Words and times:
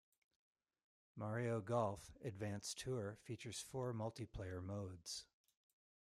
"Mario 1.15 1.61
Golf: 1.61 2.15
Advance 2.23 2.73
Tour" 2.73 3.19
features 3.21 3.59
four 3.59 3.93
multiplayer 3.93 4.59
modes. 4.59 5.27